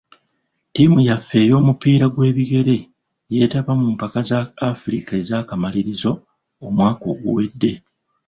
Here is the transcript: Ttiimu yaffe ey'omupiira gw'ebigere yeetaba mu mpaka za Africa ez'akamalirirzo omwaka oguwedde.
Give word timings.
Ttiimu 0.69 0.99
yaffe 1.07 1.37
ey'omupiira 1.45 2.05
gw'ebigere 2.13 2.77
yeetaba 3.33 3.71
mu 3.79 3.87
mpaka 3.95 4.19
za 4.29 4.39
Africa 4.71 5.11
ez'akamalirirzo 5.21 6.11
omwaka 6.65 7.03
oguwedde. 7.13 7.71